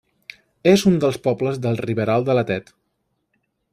És 0.71 0.85
un 0.91 0.95
dels 1.03 1.19
pobles 1.27 1.61
del 1.67 1.77
Riberal 1.83 2.27
de 2.31 2.37
la 2.39 2.45
Tet. 2.53 2.73